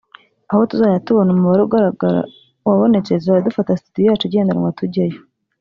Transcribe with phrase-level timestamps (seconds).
[0.51, 2.21] aho tuzajya tubona umubare ugaragara
[2.67, 5.19] wabonetse tuzajya dufata studio yacu igendanwa tujyeyo”